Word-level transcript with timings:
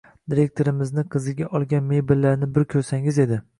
Direktorimizni 0.33 1.03
qiziga 1.17 1.51
olgan 1.59 1.87
mebellarini 1.93 2.51
bir 2.59 2.69
koʻrsangiz 2.75 3.25
edi 3.29 3.43